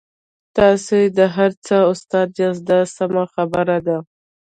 [0.57, 3.97] تاسو د هر څه استاد یاست دا سمه خبره ده.